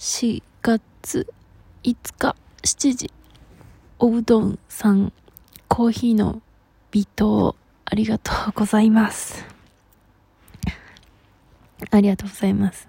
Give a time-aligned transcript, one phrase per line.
[0.00, 1.26] 4月
[1.84, 3.12] 5日7時、
[3.98, 5.12] おうどんさん、
[5.68, 6.40] コーヒーの
[6.90, 7.54] 微糖、
[7.84, 9.44] ありがとうございます。
[11.90, 12.88] ありがとうございます。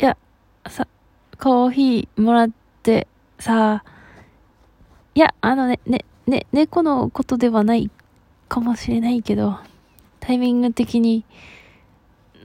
[0.00, 0.16] いや、
[0.66, 0.88] さ、
[1.38, 2.50] コーヒーもらっ
[2.82, 3.06] て
[3.38, 3.84] さ、
[5.14, 7.90] いや、あのね、ね、ね、猫のことではない
[8.48, 9.58] かもしれないけど、
[10.20, 11.26] タイミング的に、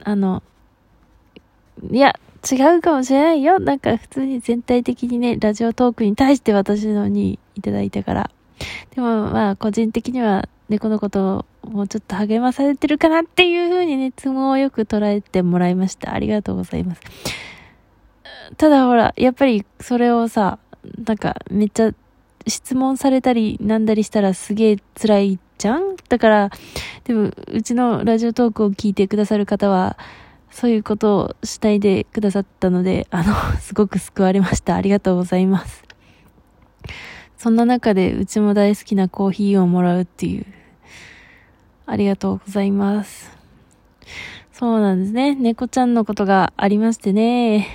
[0.04, 0.42] あの、
[1.90, 2.14] いや、
[2.50, 3.58] 違うかもしれないよ。
[3.58, 8.30] なんか普通に全体的にね、ラジオトークに対して私のにいただいたから。
[8.94, 16.14] でもまあ、個人的には猫のことをもうちょっと励まされてるかなっていう風にね、都合よく捉えてもらいました。
[16.14, 17.00] ありがとうございます。
[18.56, 20.58] ただほら、やっぱりそれをさ、
[21.06, 21.92] なんかめっちゃ
[22.46, 25.96] 質問されたりなんだりしたらすげえ辛いじゃん？
[26.10, 26.50] だから、
[27.04, 29.96] でもうちのラジオトークを聞いてくださる方は、
[30.54, 34.76] そういうことをしないでくださったので、あの、 すごく救われました。
[34.76, 35.82] ありがとうございます。
[37.36, 40.46] そんな中で、うちも大好きなコーヒーをもらうっていう。
[41.86, 43.36] ありがとうございます。
[44.52, 45.34] そうなんですね。
[45.34, 47.66] 猫ちゃんのことがありましてね。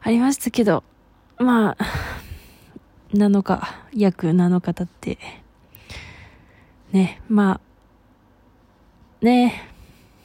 [0.00, 0.84] ありましたけど、
[1.36, 1.84] まあ、
[3.12, 5.18] 7日、約7日経って、
[6.92, 7.60] ね、ま
[9.20, 9.73] あ、ね、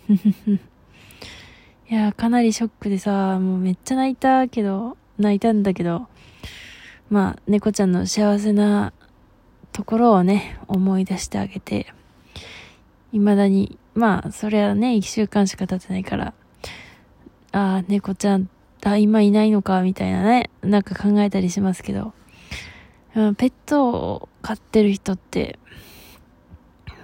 [1.90, 6.08] いや、かなりショックでさ、もうめっちゃ泣いたけど、泣いたんだけど、
[7.10, 8.92] まあ、猫ちゃんの幸せな
[9.72, 11.94] ところをね、思い出してあげて、
[13.12, 16.34] 未だに、まあ、それはね、一週間しか経ってないから、
[17.52, 18.50] ああ、猫ちゃん、
[18.84, 22.14] あ、今いないのか、みたいなね、なんか考えたりしますけど、
[23.14, 25.60] ペットを飼ってる人って、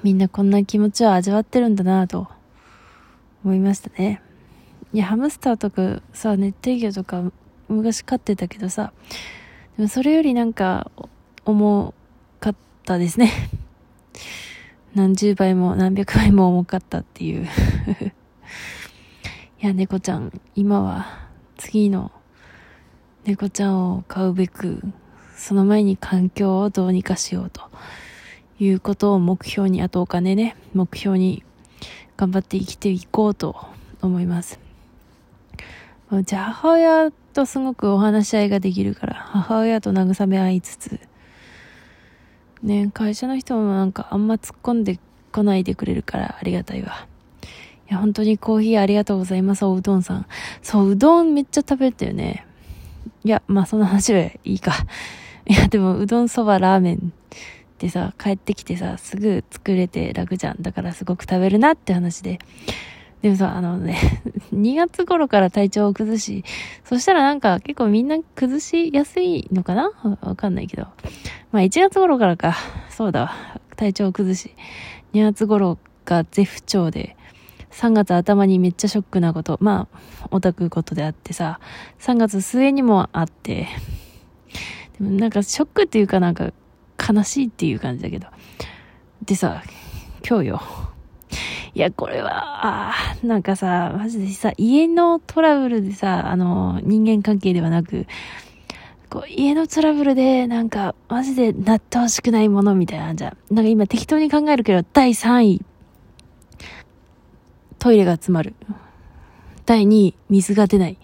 [0.02, 2.28] みんなこんな気持ちを味わってるんだなと
[3.46, 4.24] 思いましたね。
[4.92, 7.32] いや、ハムスターとかさ、熱帯魚とか
[7.68, 8.92] 昔飼ってたけどさ、
[9.78, 10.90] でもそれよりなんか
[11.46, 11.94] 重
[12.40, 12.56] かっ
[12.86, 13.32] たですね。
[14.96, 17.46] 何十倍も何百倍も重かったっていう
[19.62, 21.06] いや、猫ちゃん、今は
[21.58, 22.12] 次の
[23.26, 24.82] 猫ちゃんを飼うべく、
[25.36, 27.62] その前に環境をどうにかしようと
[28.60, 31.44] いうことを目標に、あとお金ね、目標に
[32.18, 33.56] 頑張って生きていこうと
[34.02, 34.60] 思います。
[36.24, 41.00] じゃあ母親とすごくお話し合いができるから、母親と慰め合いつつ、
[42.62, 45.00] ね、会社の人もなんかあんま突っ込んで
[45.32, 47.08] こないでくれるからありがたいわ。
[47.90, 50.26] いや、本当にコーヒーありがとうございます、おうどんさん。
[50.62, 52.48] そう、うどんめっちゃ食べたよね。
[53.24, 54.74] いや、まあその話はいいか。
[55.46, 57.14] いや、でもうどんそばラーメン
[57.80, 60.62] でさ、帰ってきてさ、すぐ作れて楽じゃん。
[60.62, 62.40] だからすごく食べるなって話で。
[63.22, 64.22] でもさ、あのね、
[64.54, 66.44] 2月頃から体調を崩し、
[66.84, 69.92] そしたらなんか結構みんな崩しやすいのかな？
[70.22, 70.84] わかんないけど。
[71.52, 72.56] まあ1月頃からか、
[72.90, 73.32] そうだわ、
[73.76, 74.56] 体調を崩し、
[75.14, 77.18] 2月頃が絶不調で、
[77.72, 79.88] 3月頭にめっちゃショックなこと、ま
[80.22, 81.60] あ、オタクことであってさ、
[82.00, 83.68] 3月末にもあって、
[84.98, 86.54] でもなんかショックっていうかなんか
[87.08, 88.28] 悲しいっていう感じだけど。
[89.24, 89.64] でさ、
[90.28, 90.62] 今日よ。
[91.74, 98.08] いや、これは、あなんかさ、マジでさ、家のトラブルでさ、あの、人間関係ではなく、
[99.10, 103.54] こう、家のトラブルで、なんか、マジでなってほしくないものみたいなじゃん。
[103.54, 105.62] なんか今適当に考えるけど、第3位、
[107.78, 108.56] トイレが詰まる。
[109.66, 110.98] 第2位、水が出ない。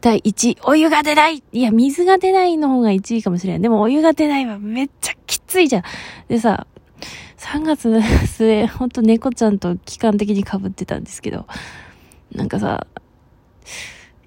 [0.00, 3.62] 第1位、お湯が出ないいや、水が出ないの方が1位かもしれん。
[3.62, 5.82] でもお湯が出ないはめっちゃきついじゃん。
[6.28, 6.66] でさ、
[7.38, 11.46] 3月の末、ほんと猫ちゃんと期間的に被ってたんですけど、
[12.32, 12.86] なんかさ、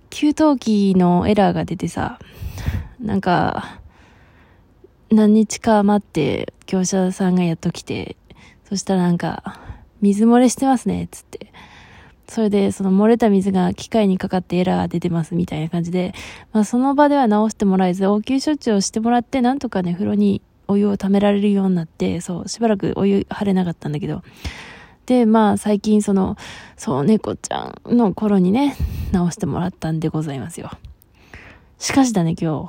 [0.10, 2.20] 給湯器のエラーが出てさ、
[3.00, 3.80] なんか、
[5.10, 8.18] 何日か待って業者さんがやっと来て、
[8.68, 9.60] そしたらなんか、
[10.02, 11.52] 水漏れしてますね、つって。
[12.32, 16.14] それで、その漏れた水が機械にかかってエラーが出てますみたいな感じで、
[16.54, 24.24] まあその場では直してもらえず、応急処置をしてもらって、なんとかね、風呂にお湯を溜められるようになって、そう、しばらくお湯張れなかったんだけど、
[25.08, 26.38] で、まあ最近その、
[26.78, 28.78] そう、猫ちゃんの頃にね、
[29.12, 30.72] 直してもらったんでございますよ。
[31.80, 32.66] しかしだね、今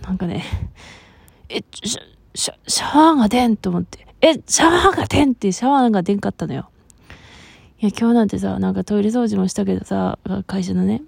[0.00, 0.06] 日。
[0.06, 0.44] なんかね、
[1.48, 2.00] え、シャ、
[2.36, 6.68] シャ、シャワーが出んと思って、え、シャワーが出んってシャワーが出んかったのよ。
[7.82, 11.02] いや、今日なんてさ、なんかトイレ掃除もしたけどさ、会社のね、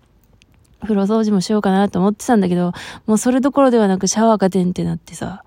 [0.83, 2.73] 風呂掃除もしようかなと思ってたんだけど、
[3.07, 5.45] もうそれどころではなくシャワーが出んってなってさ、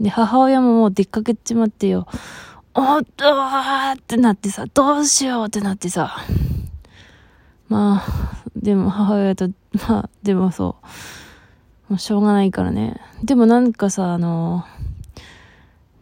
[0.00, 2.06] で、母親ももう出っかけちまってよ、
[2.72, 6.16] おっとーってなってさ、どうしようってなってさ、
[7.68, 9.50] まあ、でも母親と、
[9.86, 10.76] まあ、でもそ
[11.90, 11.92] う。
[11.92, 12.98] もうしょうがないからね。
[13.22, 14.64] でもなんかさ、あの、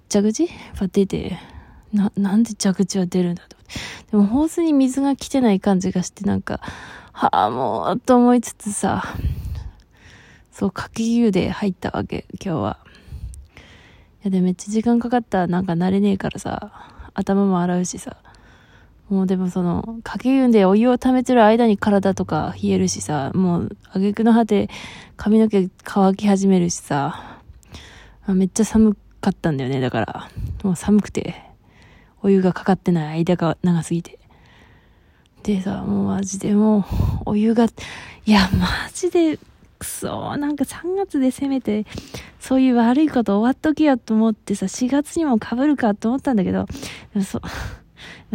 [0.09, 0.47] 蛇口？
[0.79, 1.37] が出て、
[1.93, 3.58] な、なんで蛇口は出るんだと。
[4.11, 6.61] でも、ホースに水が来てない感じがして、なんか、
[7.13, 9.05] はあ、もう、と思いつつさ、
[10.51, 12.79] そう、かけ湯で入ったわけ、今日は。
[13.57, 13.61] い
[14.25, 16.73] や、で、めっちゃ時間かかったなんか慣れねえからさ、
[17.15, 18.17] 頭も洗うしさ。
[19.09, 24.69] もうでもその、かけ湯でお湯を溜めてる間に体とか冷えるしさ、もう、挙句の果て、
[25.17, 27.41] 髪の毛乾き始めるしさ、
[28.27, 30.31] めっちゃ寒かったんだよね、だから。
[30.63, 31.48] もう寒くて、
[32.23, 34.19] お湯がかかってない間が長すぎて。
[35.43, 36.85] でさ、もうマジでもう、
[37.27, 37.67] お湯が、
[38.27, 39.39] いや、マジで、
[39.79, 41.87] くそなんか3月でせめて、
[42.41, 46.67] そういう悪いこと終わっとけよと思ってさ、4月にも被るかと思ったんだけど、
[47.25, 47.41] そ、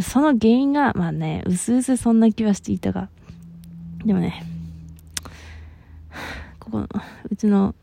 [0.01, 3.09] その原因が、まあね、うすうすそんな気はしていたが、
[4.05, 4.43] でもね、
[6.59, 6.87] ここの、
[7.29, 7.75] うちの、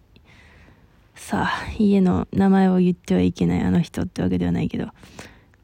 [1.15, 4.89] さあ、家の名前を言ってはいけないあの人ってわけではないけど、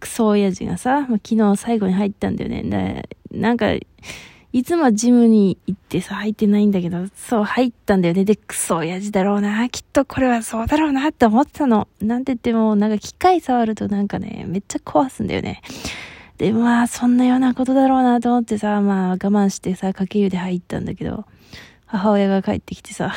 [0.00, 2.62] クソ親父がさ、まあ、昨日最後に入ったんだよね。
[2.62, 3.72] で、なんか、
[4.52, 8.25] いつもジムに行ってさ、入ってないんだけど、そう入ったんだよね。
[8.25, 9.69] で、クソ親父だろうな。
[9.69, 11.88] きっとこれはそうだろうなって思ってたの。
[12.00, 15.60] なんて言っても、なんか機械触るとなんかね、めっちゃ壊すんだよね。
[16.38, 21.25] で、まあ、そんなようなことだろうなと思ってさ、まあ、我慢してさ、かけ湯で入ったんだけど、
[21.87, 23.12] 母親が帰ってきてさ、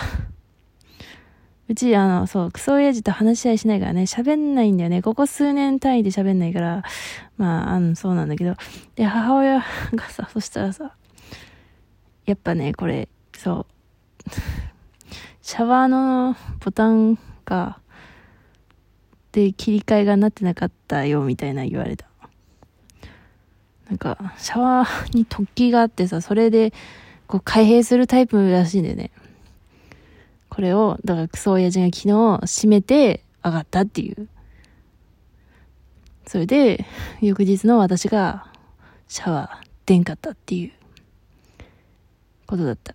[1.69, 5.03] うち、あの、そう、クソ親父と話し合いしないからね、喋んないんだよね。
[5.03, 6.83] ここ数年単位で喋んないから、
[7.37, 8.55] まあ、あの、そうなんだけど。
[8.95, 9.63] で、母親
[9.93, 10.95] がさ、 そしたらさ、
[12.25, 13.07] やっぱね、これ、
[13.37, 13.67] そ
[14.25, 14.29] う、
[15.43, 17.79] シャワーのボタンが、
[19.31, 22.07] で、切り替えがなってなかったよ、みたいな言われた。
[23.87, 26.73] なんか、シャワーに突起があってさ、それで、
[27.27, 29.11] こう、開閉するタイプらしいんだよね。
[30.59, 34.27] これを、だからクソ親父が昨日閉めて上がったっていう。
[36.27, 36.85] それで、
[37.21, 38.51] 翌日の私が
[39.07, 40.73] シャワー出んかったっていう
[42.45, 42.93] ことだった。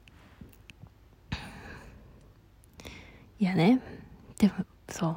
[3.40, 3.81] いやね。
[4.37, 4.52] でも、
[4.90, 5.17] そ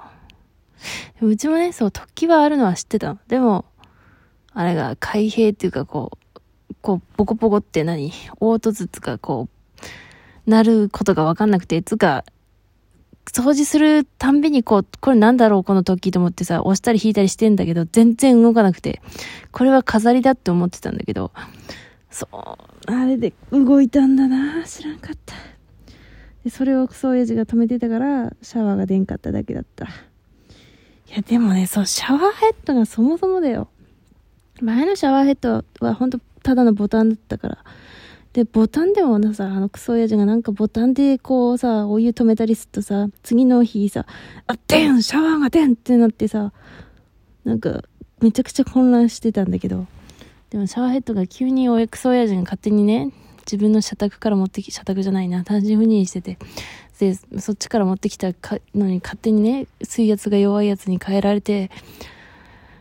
[1.20, 1.28] う。
[1.28, 3.20] うちもね、そう、突起はあるのは知ってたの。
[3.28, 3.66] でも、
[4.54, 6.18] あれが開閉っていうかこ
[6.70, 8.10] う、こう、ポコポコって何？
[8.40, 9.50] 凹凸つかこ
[10.46, 12.24] う、なることがわかんなくて、つか、
[13.32, 19.02] 掃除するたんびにこう、これなんだろうこの突起と思ってさ、押したり引いたりしてんだけど、全然動かなくて、
[19.52, 21.32] これは飾りだって思ってたんだけど、
[22.10, 25.36] そう、あれで動いたんだな知らんかった。
[26.44, 29.86] で、それをクソ親父が止めてたから、シャワーが出んかっただけだった。
[29.86, 29.90] い
[31.16, 33.68] や、でもね、そう、シャワーヘッドがそもそもだよ。
[34.62, 37.58] 前のシャワーヘッドはほんとただのボタンだったから、
[38.38, 44.06] で、ボタンでもなさ、あのクソ親父がなんかボタンでこうさ、お湯止めたりするとさ、次の日さ、
[44.45, 46.54] あ、でんシャワーがでんってなってさ、
[47.45, 47.81] なんか、
[48.22, 49.88] めちゃくちゃ混乱してたんだけど、
[50.51, 56.38] でもシャワーヘッドが急におクソ親父が勝手にね、自分の社宅から持ってき、社宅じゃないな、単身赴任してて、
[57.00, 58.28] で、そっちから持ってきた
[58.75, 61.72] のに勝手にね、水圧が弱いやつに変えられて、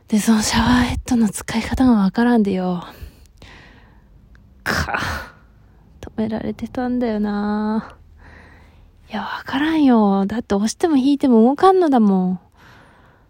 [0.09, 2.85] で、そのシャワーヘッドの使い方がわからんでよ。
[4.63, 5.36] か。
[6.17, 7.97] められてたんだよな
[9.09, 10.27] いや、わからんよ。
[10.27, 12.31] だって押しても引いても動かんのだもん。
[12.33, 12.41] は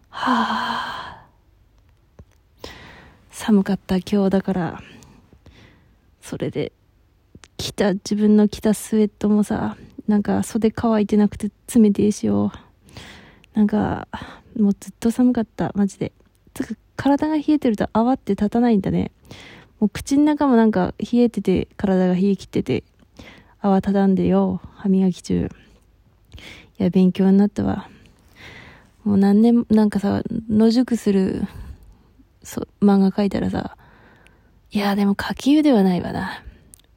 [0.09, 1.25] あ。
[3.29, 4.81] 寒かった今日だから。
[6.21, 6.71] それで、
[7.57, 12.51] 着た、自分の着たスウェットもさ、なんか袖乾いてなくて冷てえしよ。
[13.53, 14.07] なんか、
[14.59, 16.11] もうずっと寒かった、マジで。
[16.55, 19.11] つか、体が冷えてると泡って立たないんだね。
[19.79, 22.83] もう口の中もなんか冷えてて、体が冷え切ってて、
[23.59, 25.51] 泡ただんでよ、歯磨き中。
[26.79, 27.89] いや、勉強になったわ。
[29.03, 31.43] もう何年、なんかさ、野宿する、
[32.43, 33.77] そ、漫画書いたらさ、
[34.71, 36.43] いや、でも下級ではないわな。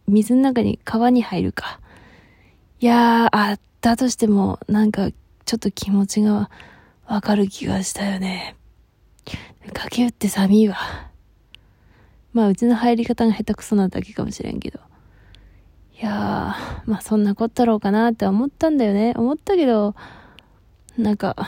[0.08, 1.80] 水の中に川に入るか。
[2.80, 5.10] いやー、あったとしても、なんか、
[5.44, 6.50] ちょっと気持ちが
[7.06, 8.56] わかる気がしたよね。
[9.74, 11.09] 下級って寒いわ。
[12.32, 14.78] まあ、うちの入り方が下手くそなだけかもしれんけど。
[16.00, 19.12] いやー、まあそんなこったろうかなって思ったんだよね。
[19.16, 19.94] 思ったけど、
[20.96, 21.46] なんか、は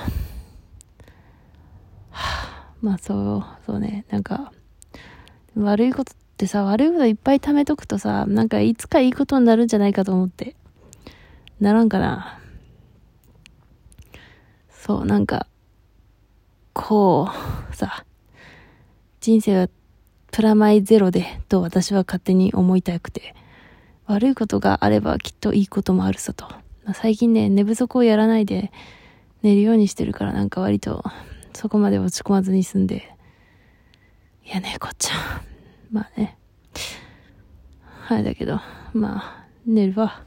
[2.12, 4.52] あ、まあそう、そうね、なんか、
[5.56, 10.56] 悪いことってさ、悪いこといっぱい貯めとくとさ、なんかいつかいいことになるんじゃないかと思って。
[11.60, 12.38] ならんかな。
[14.68, 15.46] そう、なんか、
[16.72, 17.28] こ
[17.70, 18.04] う、さ、
[19.20, 19.68] 人生は
[20.32, 23.34] プラマイゼロでと私は勝手に思いたくて、
[24.06, 26.46] 悪いことがあればきっといいこともあるさと。
[26.84, 28.72] まあ、最近ね、寝不足をやらないで
[29.42, 31.04] 寝るようにしてるからなんか割と
[31.52, 33.14] そこまで落ち込まずに済んで。
[34.46, 35.18] いやね、こっちゃん。
[35.92, 36.38] まあね。
[37.84, 38.58] はい、だけど、
[38.94, 40.22] まあ、寝るわ。